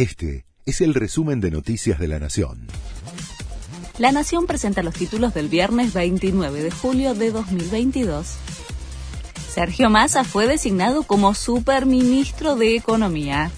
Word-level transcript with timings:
Este 0.00 0.46
es 0.64 0.80
el 0.80 0.94
resumen 0.94 1.42
de 1.42 1.50
Noticias 1.50 1.98
de 1.98 2.08
la 2.08 2.18
Nación. 2.18 2.68
La 3.98 4.12
Nación 4.12 4.46
presenta 4.46 4.82
los 4.82 4.94
títulos 4.94 5.34
del 5.34 5.50
viernes 5.50 5.92
29 5.92 6.62
de 6.62 6.70
julio 6.70 7.12
de 7.12 7.30
2022. 7.30 8.26
Sergio 9.52 9.90
Massa 9.90 10.24
fue 10.24 10.46
designado 10.46 11.02
como 11.02 11.34
superministro 11.34 12.56
de 12.56 12.76
Economía. 12.76 13.50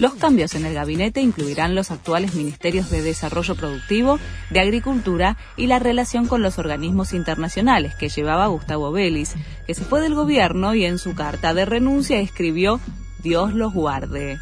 Los 0.00 0.14
cambios 0.14 0.56
en 0.56 0.66
el 0.66 0.74
gabinete 0.74 1.20
incluirán 1.20 1.76
los 1.76 1.92
actuales 1.92 2.34
ministerios 2.34 2.90
de 2.90 3.02
Desarrollo 3.02 3.54
Productivo, 3.54 4.18
de 4.50 4.58
Agricultura 4.58 5.36
y 5.56 5.68
la 5.68 5.78
relación 5.78 6.26
con 6.26 6.42
los 6.42 6.58
organismos 6.58 7.12
internacionales 7.12 7.94
que 7.94 8.08
llevaba 8.08 8.48
Gustavo 8.48 8.90
Vélez, 8.90 9.34
que 9.68 9.74
se 9.74 9.84
fue 9.84 10.00
del 10.00 10.16
gobierno 10.16 10.74
y 10.74 10.84
en 10.84 10.98
su 10.98 11.14
carta 11.14 11.54
de 11.54 11.64
renuncia 11.64 12.18
escribió 12.18 12.80
Dios 13.22 13.54
los 13.54 13.72
guarde. 13.72 14.40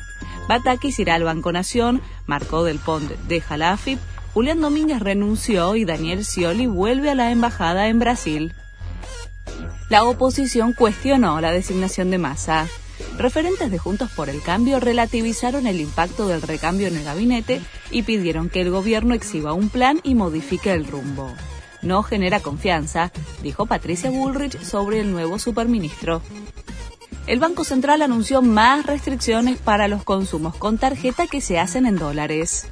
Batakis 0.49 0.99
irá 0.99 1.15
al 1.15 1.25
Banco 1.25 1.53
Nación, 1.53 2.03
Marcó 2.27 2.65
del 2.65 2.79
Pont 2.79 3.11
de 3.11 3.41
Jalafip, 3.41 3.99
Julián 4.35 4.61
Domínguez 4.61 5.01
renunció 5.01 5.77
y 5.77 5.85
Daniel 5.85 6.25
Scioli 6.25 6.67
vuelve 6.67 7.11
a 7.11 7.15
la 7.15 7.31
embajada 7.31 7.89
en 7.89 7.99
Brasil. 7.99 8.53
La 9.91 10.05
oposición 10.05 10.73
cuestionó 10.73 11.41
la 11.41 11.53
designación 11.53 12.11
de 12.11 12.19
Massa. 12.19 12.67
Referentes 13.17 13.71
de 13.71 13.79
Juntos 13.79 14.11
por 14.11 14.29
el 14.29 14.43
Cambio 14.43 14.81
relativizaron 14.81 15.67
el 15.67 15.81
impacto 15.81 16.27
del 16.27 16.43
recambio 16.43 16.89
en 16.89 16.97
el 16.97 17.05
gabinete 17.05 17.61
y 17.91 18.03
pidieron 18.03 18.51
que 18.51 18.61
el 18.61 18.71
gobierno 18.71 19.15
exhiba 19.15 19.53
un 19.53 19.69
plan 19.69 20.01
y 20.03 20.15
modifique 20.15 20.73
el 20.73 20.87
rumbo. 20.87 21.33
No 21.83 22.03
genera 22.03 22.41
confianza, 22.41 23.13
dijo 23.43 23.67
Patricia 23.67 24.11
Bullrich 24.11 24.61
sobre 24.63 25.01
el 25.01 25.13
nuevo 25.13 25.39
superministro. 25.39 26.23
El 27.27 27.41
Banco 27.41 27.65
Central 27.65 28.03
anunció 28.03 28.43
más 28.43 28.85
restricciones 28.85 29.59
para 29.59 29.89
los 29.89 30.05
consumos 30.05 30.57
con 30.57 30.77
tarjeta 30.77 31.27
que 31.27 31.41
se 31.41 31.59
hacen 31.59 31.87
en 31.87 31.97
dólares. 31.97 32.67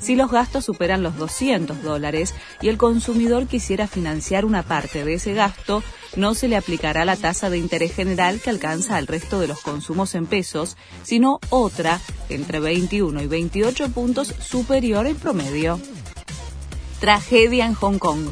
Si 0.00 0.14
los 0.14 0.30
gastos 0.30 0.64
superan 0.64 1.02
los 1.02 1.16
200 1.16 1.82
dólares 1.82 2.32
y 2.62 2.68
el 2.68 2.78
consumidor 2.78 3.46
quisiera 3.46 3.88
financiar 3.88 4.44
una 4.44 4.62
parte 4.62 5.04
de 5.04 5.14
ese 5.14 5.34
gasto, 5.34 5.82
no 6.16 6.34
se 6.34 6.46
le 6.46 6.56
aplicará 6.56 7.04
la 7.04 7.16
tasa 7.16 7.50
de 7.50 7.58
interés 7.58 7.92
general 7.92 8.40
que 8.40 8.50
alcanza 8.50 8.96
al 8.96 9.08
resto 9.08 9.40
de 9.40 9.48
los 9.48 9.60
consumos 9.60 10.14
en 10.14 10.26
pesos, 10.26 10.76
sino 11.02 11.40
otra 11.50 12.00
entre 12.28 12.60
21 12.60 13.20
y 13.22 13.26
28 13.26 13.88
puntos 13.90 14.28
superior 14.28 15.06
en 15.06 15.16
promedio. 15.16 15.80
Tragedia 17.00 17.66
en 17.66 17.74
Hong 17.74 17.98
Kong. 17.98 18.28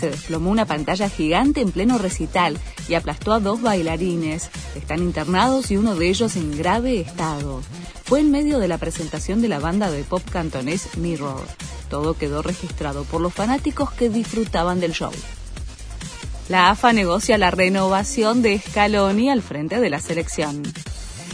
Se 0.00 0.08
desplomó 0.08 0.50
una 0.50 0.64
pantalla 0.64 1.10
gigante 1.10 1.60
en 1.60 1.72
pleno 1.72 1.98
recital 1.98 2.58
y 2.88 2.94
aplastó 2.94 3.34
a 3.34 3.40
dos 3.40 3.60
bailarines. 3.60 4.48
Están 4.74 5.00
internados 5.00 5.70
y 5.70 5.76
uno 5.76 5.94
de 5.94 6.08
ellos 6.08 6.36
en 6.36 6.56
grave 6.56 7.00
estado 7.00 7.60
fue 8.10 8.20
en 8.20 8.30
medio 8.30 8.58
de 8.58 8.66
la 8.66 8.78
presentación 8.78 9.42
de 9.42 9.48
la 9.48 9.60
banda 9.60 9.90
de 9.90 10.02
pop 10.02 10.22
cantonés 10.32 10.96
Mirror. 10.96 11.46
Todo 11.90 12.14
quedó 12.14 12.40
registrado 12.40 13.04
por 13.04 13.20
los 13.20 13.34
fanáticos 13.34 13.92
que 13.92 14.08
disfrutaban 14.08 14.80
del 14.80 14.92
show. 14.92 15.12
La 16.48 16.70
AFA 16.70 16.92
negocia 16.92 17.38
la 17.38 17.52
renovación 17.52 18.42
de 18.42 18.58
Scaloni 18.58 19.30
al 19.30 19.42
frente 19.42 19.80
de 19.80 19.90
la 19.90 20.00
selección. 20.00 20.62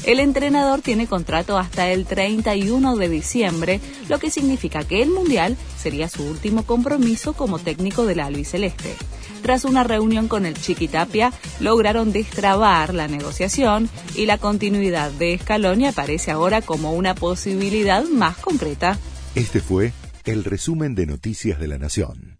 El 0.04 0.20
entrenador 0.20 0.82
tiene 0.82 1.06
contrato 1.06 1.58
hasta 1.58 1.90
el 1.90 2.06
31 2.06 2.96
de 2.96 3.08
diciembre, 3.08 3.80
lo 4.08 4.18
que 4.18 4.30
significa 4.30 4.84
que 4.84 5.02
el 5.02 5.10
Mundial 5.10 5.56
sería 5.76 6.08
su 6.08 6.24
último 6.24 6.64
compromiso 6.64 7.32
como 7.32 7.58
técnico 7.58 8.06
del 8.06 8.20
albiceleste. 8.20 8.94
Tras 9.42 9.64
una 9.64 9.84
reunión 9.84 10.28
con 10.28 10.46
el 10.46 10.54
Chiquitapia, 10.54 11.32
lograron 11.60 12.12
destrabar 12.12 12.94
la 12.94 13.08
negociación 13.08 13.88
y 14.14 14.26
la 14.26 14.38
continuidad 14.38 15.10
de 15.12 15.38
Scaloni 15.38 15.86
aparece 15.86 16.30
ahora 16.30 16.62
como 16.62 16.92
una 16.92 17.14
posibilidad 17.14 18.04
más 18.04 18.36
concreta. 18.38 18.98
Este 19.34 19.60
fue 19.60 19.92
el 20.24 20.44
resumen 20.44 20.94
de 20.94 21.06
Noticias 21.06 21.60
de 21.60 21.68
la 21.68 21.78
Nación. 21.78 22.35